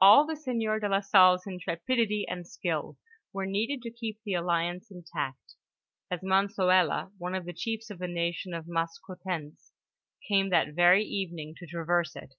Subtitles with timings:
[0.00, 2.98] All the'sieur de la Salle's intrepidity and skill
[3.32, 5.54] were needed to keep the alliance intact,
[6.10, 9.70] as Monsoela, one of the chiefs of the nation of Maskoutens
[10.26, 12.34] came that very evening to traverse it.